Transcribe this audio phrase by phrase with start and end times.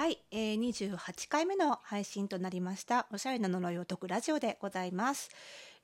[0.00, 5.28] はい、えー、28回目の配信となりましたおしゃれな呪いを解くラジオでございます。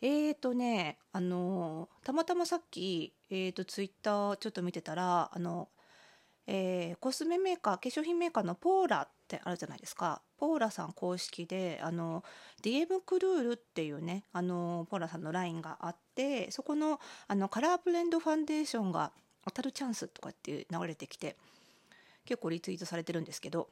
[0.00, 5.68] えーとねあのーたまたまさっきえーとツイッターちょっと見てたらあの
[6.46, 10.22] えーコスメメーカー化粧品メーカーのポーラってあるじゃないですか。
[10.38, 12.24] ポーラさん公式であの
[12.62, 19.12] DM クルールっていうねあのポーラさんのラインがあってそこのあのカラーブレンドファンデーションが
[19.45, 21.37] 当たるチャンスとかって流れてきて
[22.24, 23.69] 結構リツイートされてるんですけど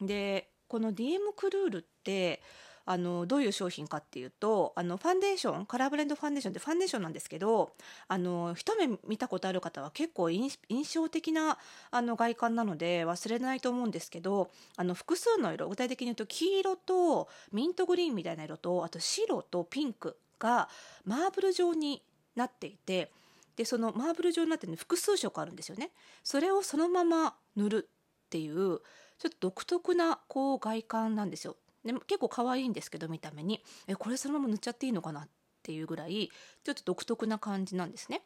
[0.00, 2.42] でこの DM クルールって
[2.88, 7.72] あのどういう商品かっていうとあのファンデーションカラーブレンドファンデーションってファンデーションなんですけど
[8.06, 11.58] あの一目見たことある方は結構印象的な
[11.90, 20.68] あの外観なので忘れないと思うんですけどあの複数の色具体的に言うと黄色とミントグリーンみたいな色とあと白とピンクが
[21.04, 22.02] マーブル状に
[22.36, 23.10] なっていて
[23.56, 25.90] でそのマーブル状になってるの複数色あるんですよね。
[26.22, 27.88] それをそのまま塗る
[28.26, 28.80] っていう
[29.18, 31.56] ちょっと独特なこう外観なんですよ。
[31.84, 35.28] で結構可愛いんですけど見た目にえこれそのまま塗っちゃっていいのかなっ
[35.62, 36.30] ていうぐらい
[36.64, 38.22] ちょっと独特な感じなんですね。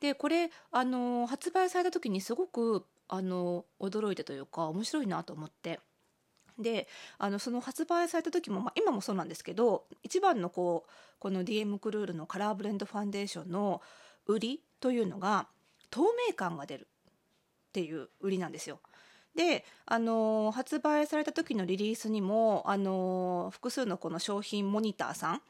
[0.00, 5.80] でこれあの発売された時にすごくあの驚いたというか面白いなと思って。
[6.58, 13.82] であのその発売された時も、まあ、今もそうなんですけど一番のこうこの DM クルールのカラーブレンドファンデーションの
[14.26, 15.48] 売りというのが
[15.90, 16.86] 透明感が出る
[17.68, 18.80] っていう売りなんですよ。
[19.36, 25.42] で、あの発売された時のリリースにも、あの複数のこの商品モニターさん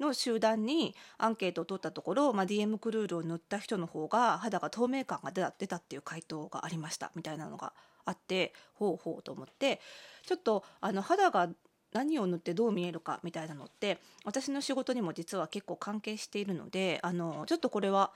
[0.00, 7.72] の集団にアンケートを取ったところ、まあ、DM クルールを塗った人の方が肌が透明感が出た出たっていう回答がありましたみたいなのが
[8.04, 9.80] あってほうほうと思って
[10.26, 11.48] ちょっとあの肌が
[11.92, 18.12] 何を塗ってどう見えるかみたいなのって私の仕事にも実は結構関係しているのであのちょっとこれは、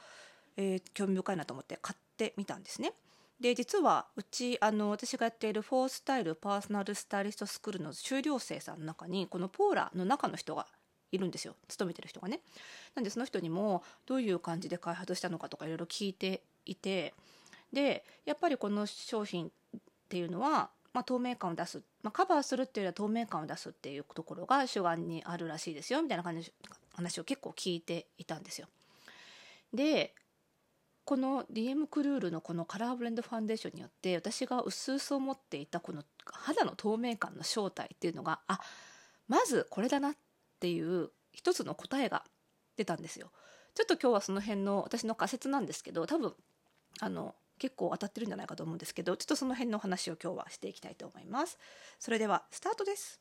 [0.57, 2.93] えー興味深いなと思って買ってみたんですね。
[3.41, 10.67] で実はうちあの私がやっているフォースタイルパーソナルスタイリストスクールの修了生さんの中にこのポーラの中の人が
[11.11, 12.41] いるんですよ勤めてる人がね。
[12.95, 17.15] なんでその人にもどういう感じで開発したのかとかいろいろ聞いていて
[17.73, 26.53] でやっぱりこの商品っていうのは、まあ、透明感を出す、まあ、カバーするっていうよりは透明感を出すっていうところが主眼にあるらしいですよみたいな感じ
[26.95, 28.69] 話を結構聞いていたんですよ。
[29.73, 30.15] で
[31.05, 38.59] この DM クルールのこのカラーブレンドファンデーションによって私が薄々思っていたこの肌の透明感の正体っていうのがあ
[39.29, 40.15] まずこれだなっ
[40.61, 42.25] ていう一つの答えが
[42.77, 43.31] 出たんですよ。
[43.75, 46.33] ちょっと今日はその辺の私の仮説なんですけど多分
[47.01, 51.59] あの結構当たってるんじゃないかと思うんですけどちょっとその辺のお話を今日はしていきたいと思います。
[51.99, 53.21] それではスタートです。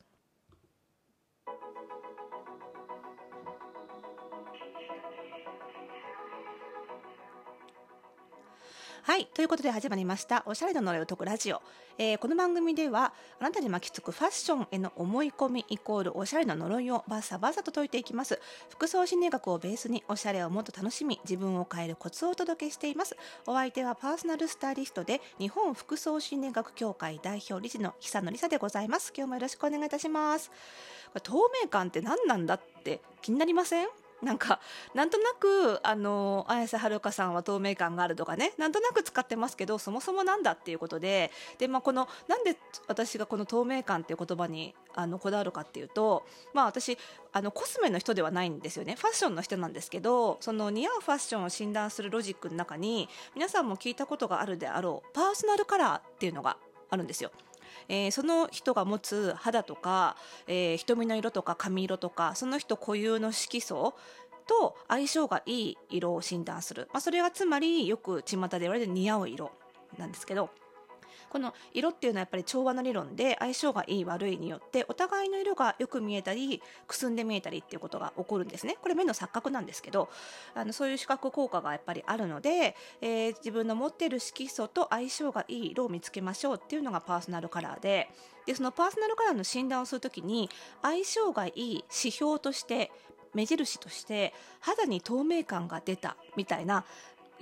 [9.05, 9.25] はい。
[9.33, 11.61] ということで始まりました、おしゃれな呪いを解くラジオ。
[11.97, 18.39] えーこの番組では、あなたに巻きつくファッションへの思い込みイコールおしゃれな呪いをバサバサと解いていきます。
[18.69, 23.17] 服装心理学をベースにおしゃれをもっと楽しみ、自分を変えるコツをお届けしています。
[23.45, 29.11] お相手はパーソナルスタイリストで、日本服装心理学協会代表理事の久野里沙でございます。
[29.13, 30.49] 今日もよろしくお願いいたします。
[31.23, 33.87] 透明感って何なんだって気になりません？
[34.23, 34.59] なんか
[34.95, 42.55] なんとなくあの綾瀬はるかさんは透明感があるとかねなんとなく使ってますけどそもそもなんだっていうことでで、まあ、このなんで
[42.87, 46.23] 私がこの透明感っていう言葉にあのこだわるかっていうと、
[46.53, 46.97] まあ、私
[47.33, 56.57] あのコスメの人ではないんですよねファッションの人なんですけどその似合うファッションを診断するロジックの中に皆さんも聞いたことがあるであろうパーソナルカラーっていうのが
[56.89, 57.31] あるんですよ。
[57.87, 60.15] えーその人が持つ肌とか、
[60.47, 63.93] えー瞳の色とか髪色とかその人固有の色素
[64.47, 69.51] と相性がいい色を診断する、まあ、それはつまりよく巷で言われる似合う色
[69.97, 70.49] なんですけど
[71.33, 78.77] この色っていうのはやっぱり調和の理論で相性がいい悪いによってお互いの色がよく見えたりくすんで見えたりっていうことが起こるんですね。
[78.79, 80.09] これ目の錯覚なんですけど
[80.53, 88.09] あのそういう視覚効果がやっぱりあるので、えー自分の持ってる色素と相性がいい色を見つけましょうっていうのがパーソナルカラーで
[88.45, 90.49] でそのパーソナルカラーの診断をするときに
[90.81, 92.91] 相性がいい指標として
[93.33, 96.85] 目印として肌に透明感が出たみたいな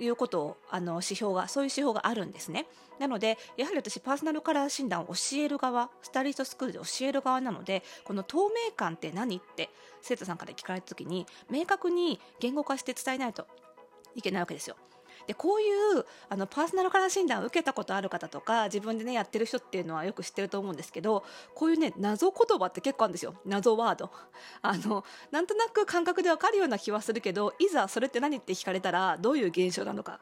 [0.02, 2.66] いうことをあの指標がそういう指標があるんですね
[2.98, 9.70] なのでやはり私パーソナルカラー診断を教える側スタイリストスクールで教える側なのでこの透明感って何って
[10.00, 13.46] 生徒さんから聞かれた時に明確に言語化して伝えないと
[14.14, 14.76] いけないわけですよ。
[15.26, 15.64] でこうい
[16.00, 21.24] うあのパーソナルカラー診断を受けたことある方とか自分でねやってる人っていうのはよく知ってると思うんですけど
[21.54, 23.34] こういうね謎言葉って結構あるんですよ。
[23.44, 24.10] 謎ワード。
[24.62, 30.20] あのなんとなく感覚でわかるような気はするけどいざそれって何って聞かれたらどういう現象なのか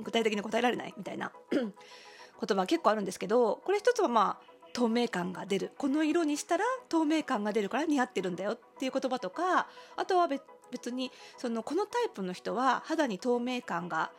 [0.00, 5.72] 具体的に答えられないみたいな 言葉結構あるんですけどこれ一つはまあ透明感が出る。
[5.76, 10.28] この色にしたら透明感が出るから似合ってるんだよっていう言葉とかあとは
[10.70, 14.12] 別にそのこのタイプの人は肌に透明感が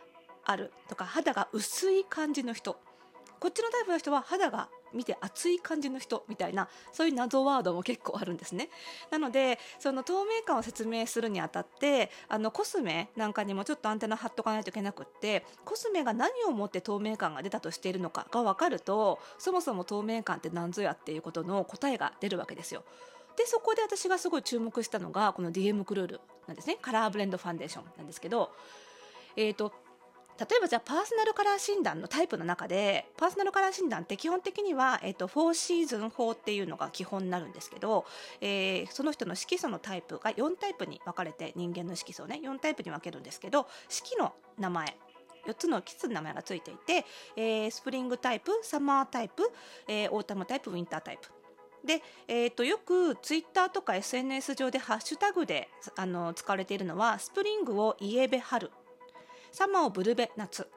[0.45, 2.77] あるとか肌が薄い感じの人。
[3.39, 8.69] こっちのタイプの人は肌が見て熱い感じの人みたいなそういう謎ワードも結構あるんですね。
[9.09, 22.83] なのでその透明感を説明するにあたってあのコスメなんかにもちょっとアンテナ張っとかないといけなくってコスメが何をもって透明感が出たとしているのかが分かるとそもそも透明感って何ぞやっていうことの答えが出るわけですよ。
[23.37, 26.77] でそこで私がすごい注目したのがこの DM クルールなんですね。
[26.81, 28.51] カラーブレンドファンデーションなんですけど
[29.35, 29.71] えーと
[30.41, 38.05] 例えばじゃあパーソナルカラー診断のタイプの中でパーソナルカラー診断って基本的には、えーと、4シーズン法っていうのが基本になるんですけど、
[38.41, 44.97] えー、その人の色素のタイプが4タイプに分かれて人間の色素をね4タイプに分けるんですけど色の名前
[45.45, 47.05] 4つの季節の名前がついていて、
[47.35, 49.51] えー、スプリングタイプサマータイプ、
[49.87, 51.29] えー、オータムタイプウィンタータイプ。
[51.85, 58.69] で、えーと、よくツイッターとか SNS 上でハッシュタグであの使われているのはスプリングをイエベ春。
[59.51, 60.67] サマーをブルベ夏。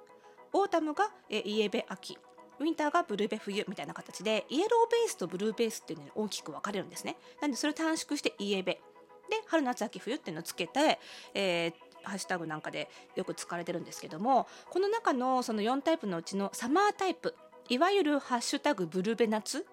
[0.53, 2.19] オータムがイエベ秋。
[2.59, 7.17] ウィンターがブルベ冬みたいな形でイエローベースとブルーベースっていうのに大きく分かれるんですね。
[7.41, 8.81] なんでそれを短縮してイエベ。
[9.31, 10.99] で春夏秋冬っていうのをつけて、
[11.35, 11.73] えー、
[12.03, 17.35] ハッシュタグなんかでよく使われてるんですけどもこの中のその4タイプのうちのサマータイプ
[17.71, 19.65] いわゆるハッシュタグブルベ夏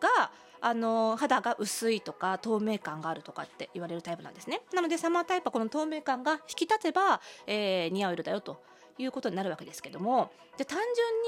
[0.00, 0.32] が
[0.62, 8.62] あの肌が薄いとか透明感があるとかって言われるタイプなんですねなのでサマータイプはこの透明感が引き立てば、えー、似合う色だよと
[8.96, 10.78] いうことになるわけですけどもで単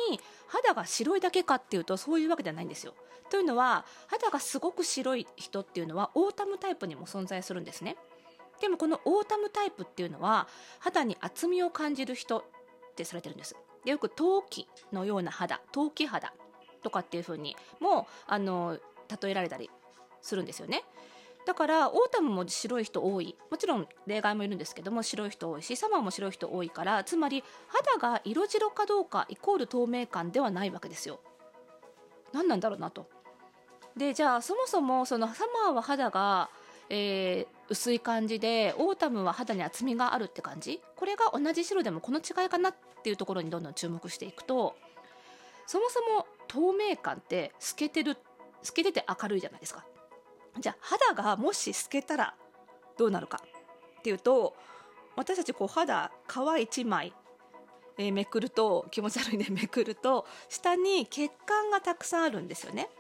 [0.09, 2.95] 純に肌が白いだけかっていうとそういうわけではないんですよ。
[3.31, 7.97] というのは肌がすごく白い人っていうのはオータムタイプにも存在するんですね。
[8.61, 10.47] でもこのオータムタイプっていうのは
[10.79, 12.45] 肌に厚みを感じる人っ
[12.95, 13.57] てされてるんです。
[13.85, 16.33] でよく陶器のような肌陶器肌
[16.83, 18.79] とかっていうふうにもあの
[19.23, 19.71] 例えられたり
[20.23, 20.83] するんですよね。
[21.47, 31.21] だからオータムも白い人多いもちろん例外もいるんですけども白い人多いしサマーも白い人多いからつまり肌が色白かどうかイコール透明感ではないわけですよ。
[32.33, 33.07] 何なんだろうなと。
[33.95, 36.49] でじゃあそもそもそのサマーは肌が、
[36.89, 40.81] えー、薄い感じでオータムは肌に厚みがあるって感じ？
[40.97, 44.75] これが同じ白でもこの違いかなっていうところにどんどん注目していくと
[45.67, 48.23] そもそも透明感って透けてるって
[48.65, 49.85] 透けてて明るいじゃないですか
[50.59, 52.35] じゃあ肌がもし透けたら
[52.99, 53.41] どうなるか
[53.99, 54.55] っていうと
[55.17, 57.13] 私たちこう肌皮一枚、
[57.99, 62.91] えー、めくると気持ち悪いね めくると下に血管がたくさんあるんですよね。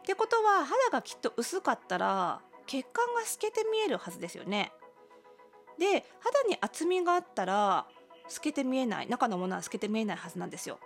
[0.00, 4.72] ってことは肌がきっと薄かったら血管が透けて見えるはずですよね。
[5.78, 7.86] で肌に厚みがあったら
[8.28, 10.78] 透けて見えない中のものは透けて見えないはずなんですよ。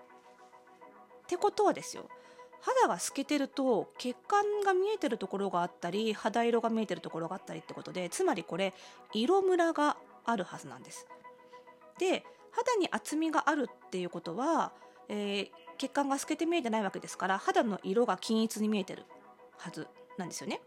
[1.25, 2.08] ってことはですよ
[2.60, 8.74] 肌が透けてると血管が見えてるところがあったり肌色が見えてるところがあったりってことでつまりこれ
[9.12, 11.06] 色ムラがあるはずなんです。
[11.98, 14.72] で肌に厚みがあるっていうことは、
[15.08, 19.04] えー、血管が透けて見えてないわけですから肌の色が均一に見えてる
[19.56, 19.86] はず
[20.18, 20.60] なんですよね。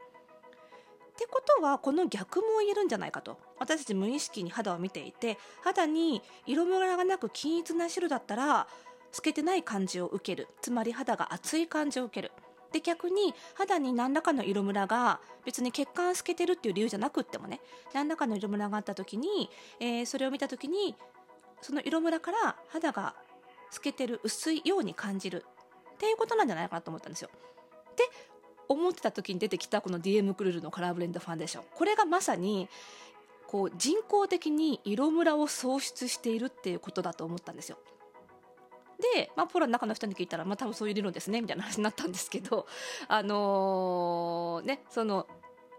[1.13, 8.67] ってことはこの逆も言えるんじゃないかと私たち無意識に肌を見ていて肌に色ムラがなく均一な白だったら
[9.13, 12.31] 透けてない感じを受けるつまり肌が熱い感じを受ける
[12.73, 17.61] で逆に肌に何らかの色ムラが別に血管透けてるっていう理由じゃなくってもね
[17.93, 20.95] 何らかの色ムラがあった時に、えー、それを見た時に
[21.61, 23.13] その色ムラから肌が
[23.69, 25.45] 透けてる薄いように感じる
[25.93, 27.29] っていうことなんじゃないかなと思ったんですよ。
[27.95, 28.03] で
[28.67, 32.69] 思ってた時に出てきたこの DM クルールのカラーブレンドファンデーションこれがまさに
[33.47, 37.77] こう人工的に色ムラを創出しているっていうことだと思ったんですよ。
[39.15, 42.65] で、まあ、ポーラの中の人に聞いたら、まあ、多分そういう理論ですねみたいな話になったんですけど、
[43.07, 45.27] あのー、ね、その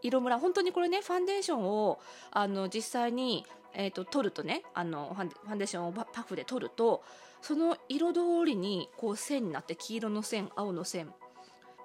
[0.03, 1.99] 色ムラ本当にこれねファンデーションを
[2.31, 7.03] あの実際に、えーと、取るとねあのファンデーションをパフで取ると
[7.41, 11.13] その色通りにこう線になって黄色の線青の線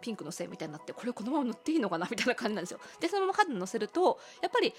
[0.01, 2.79] ピンクの線みたいになってこれこのまま塗っていいのかなみたいな感じなんですよ。
[2.99, 4.73] でそのまま肌にのせるとやっぱり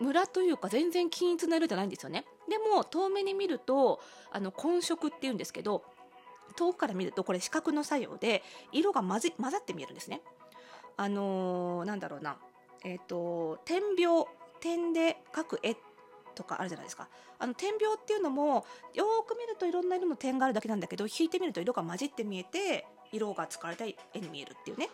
[0.00, 2.24] ムラというか全然均一な色じゃないんですよね。
[2.48, 4.00] でも遠目に見ると
[4.32, 5.84] あの混色っていうんですけど
[6.56, 8.42] 遠くから見るとこれ視覚の作用で
[8.72, 10.22] 色が混ぜ混ざって見えるんですね。
[10.96, 12.38] あのー、なんだろうな。
[12.84, 14.24] えっ、ー、と点描
[14.60, 15.76] 点で描く絵
[16.34, 17.08] とかあるじゃないですか。
[17.38, 24.88] あの点描っていうのもよく見るといろんな色の点があるだけなんだけど引いてみると色が混じって見えて色が使われた絵に見えるっていうね。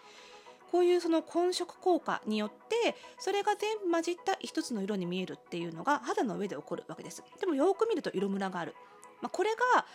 [0.70, 7.22] こういうその混色効果によってそれが全部混じった一つの色に見えるっていうのが肌の上で起こるわけです。
[7.40, 8.74] でもよく見ると色ムラがある、
[9.20, 9.86] まあ、これが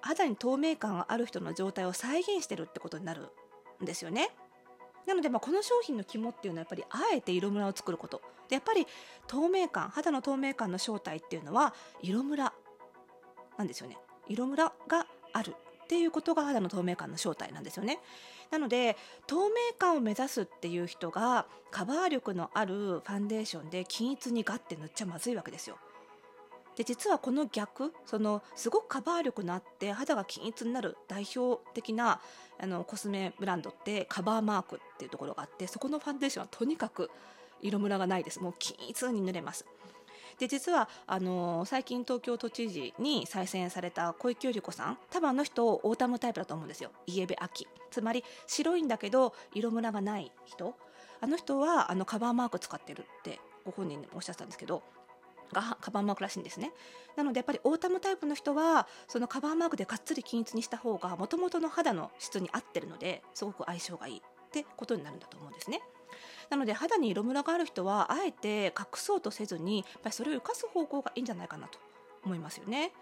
[0.00, 3.30] 肌に透明感がある人の状態を再現してるってことになる
[3.82, 4.30] んですよね。
[5.06, 8.22] なので、まあ、この商品の肝っていうのはやっぱりあえて色ムラを作ること。
[8.48, 8.86] でやっぱり
[9.26, 12.52] 透明感肌の透明感の正体っていうのは色ムラ
[13.56, 13.96] なんですよね。
[14.28, 15.54] 色ムラがある。
[15.84, 18.00] っていうことが肌の透明感の正体なんですよね。
[18.50, 25.76] なので透明感を目指すっていう人がカバー力のあるファンデーションで均一にガッて塗っちゃまずいわけですよ。
[26.76, 32.20] で実はこの逆そのすごくカバー力のあって肌が均一になる代表的な
[32.58, 37.10] あのコスメブランドってカバーマークっていうところがあってそこのファンデーションはとにかく
[37.60, 38.40] 色ムラがないです。
[38.40, 39.64] もう均一に塗れます。
[40.38, 46.90] で実はあの最近東京都知事に再選された小池百合子さん多分あの人オータムタイプだと思うんですよ。
[47.06, 47.66] イエベ秋。
[47.90, 50.74] つまり白いんだけど色ムラがない人。
[51.20, 54.82] あの人はあのカバーマーク使ってるってご本人におっしゃってたんですけど
[55.52, 56.72] がカバーマークらしいんですね。
[57.16, 65.80] なのでやっぱりオータムタイプの人はそのカバーマークでがっつり均一にした方がもともとの肌の質に合ってるのですごく相性がいいってことになるんだと思うんですね。
[66.50, 71.78] なので肌に色ムラがある人はあえて隠そうとせずにやっぱりそれを生かす方向がいいんじゃないかなと
[72.24, 72.92] 思いますよね。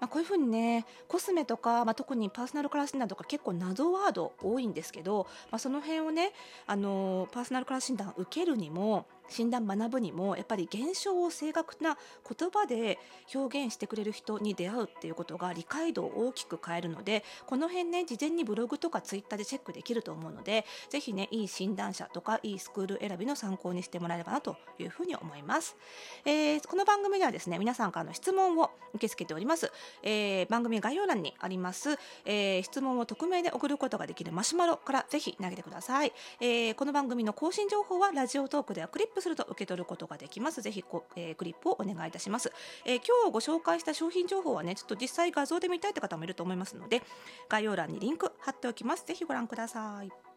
[0.00, 6.32] まあ、こういうふうにねコスメとか、まあ、特にパーソナルカラー診断とか結構謎ワード多いんですけど、まあ、その辺をね
[6.66, 11.96] あのパーソナルカラー診断受けるにも診断学ぶにもやっぱり現象を正確な
[12.28, 12.98] 言葉で
[13.34, 25.76] 表現してくれる人に出会うっていうことが理解度を大きく変えるのでこの辺ね事前にブログとかツイッターでチェックできると思うのでぜひねいい診断者とかいいスクール選びの参考にしてもらえればなというふうに思います、
[26.24, 29.70] えー、この番組ではですね皆さんからの質問を受け付けております、
[30.02, 40.62] えー、番組概要欄にあります、えー、質問を匿名で送ることができるマシュマロからぜひ投げてください、えー、この番組の更新情報はラジオトークではクリッププすると受け取ることができます。
[40.62, 42.52] ぜひこ、えー、クリップをお願いいたします、
[42.84, 47.02] えー、今日ご紹介した商品情報はね、ちょっと実際画像で見たいって方もいると思いますので、
[47.48, 49.04] 概要欄にリンク貼っておきます。
[49.06, 50.27] ぜひご覧ください。